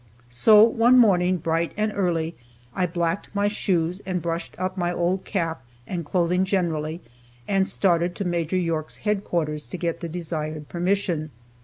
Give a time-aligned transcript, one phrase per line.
[0.29, 2.33] So one morning, bright and early,
[2.73, 7.01] I blacked my shoes and brushed up my old cap and clothing generally,
[7.47, 8.51] and started to Maj.
[8.51, 11.29] York's headquarters to get the desired permission.